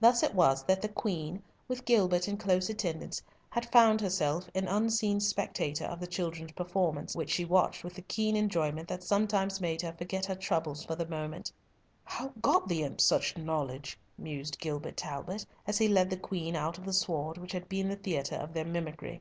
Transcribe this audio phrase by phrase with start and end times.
[0.00, 3.20] Thus it was that the Queen, with Gilbert in close attendance,
[3.50, 8.00] had found herself an unseen spectator of the children's performance, which she watched with the
[8.00, 11.52] keen enjoyment that sometimes made her forget her troubles for the moment.
[12.04, 16.78] "How got the imps such knowledge?" mused Gilbert Talbot, as he led the Queen out
[16.78, 19.20] on the sward which had been the theatre of their mimicry.